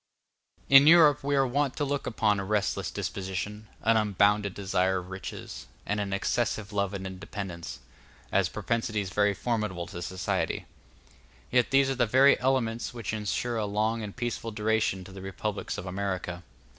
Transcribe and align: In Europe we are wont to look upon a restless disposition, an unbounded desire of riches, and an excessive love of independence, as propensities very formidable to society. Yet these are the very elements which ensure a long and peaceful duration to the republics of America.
In 0.67 0.87
Europe 0.87 1.23
we 1.23 1.35
are 1.35 1.45
wont 1.45 1.75
to 1.77 1.85
look 1.85 2.07
upon 2.07 2.39
a 2.39 2.43
restless 2.43 2.89
disposition, 2.89 3.67
an 3.83 3.97
unbounded 3.97 4.55
desire 4.55 4.97
of 4.97 5.11
riches, 5.11 5.67
and 5.85 5.99
an 5.99 6.11
excessive 6.11 6.73
love 6.73 6.95
of 6.95 7.05
independence, 7.05 7.77
as 8.31 8.49
propensities 8.49 9.11
very 9.11 9.35
formidable 9.35 9.85
to 9.85 10.01
society. 10.01 10.65
Yet 11.51 11.69
these 11.69 11.87
are 11.87 11.93
the 12.01 12.07
very 12.07 12.39
elements 12.39 12.95
which 12.95 13.13
ensure 13.13 13.57
a 13.57 13.67
long 13.67 14.01
and 14.01 14.15
peaceful 14.15 14.49
duration 14.49 15.03
to 15.03 15.11
the 15.11 15.21
republics 15.21 15.77
of 15.77 15.85
America. 15.85 16.41